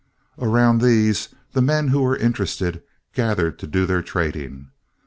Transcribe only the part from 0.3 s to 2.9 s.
Around these the men who were interested